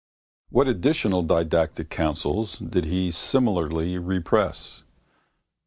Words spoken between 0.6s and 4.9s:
additional didactic counsels did he similarly repress?